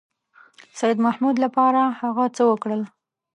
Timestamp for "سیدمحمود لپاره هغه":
0.79-2.25